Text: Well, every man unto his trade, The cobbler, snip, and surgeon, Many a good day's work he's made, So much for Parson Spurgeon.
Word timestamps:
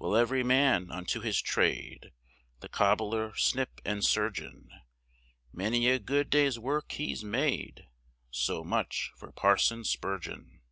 Well, 0.00 0.16
every 0.16 0.42
man 0.42 0.90
unto 0.90 1.20
his 1.20 1.40
trade, 1.40 2.10
The 2.58 2.68
cobbler, 2.68 3.36
snip, 3.36 3.80
and 3.84 4.04
surgeon, 4.04 4.68
Many 5.52 5.86
a 5.88 6.00
good 6.00 6.30
day's 6.30 6.58
work 6.58 6.90
he's 6.90 7.22
made, 7.22 7.86
So 8.28 8.64
much 8.64 9.12
for 9.16 9.30
Parson 9.30 9.84
Spurgeon. 9.84 10.62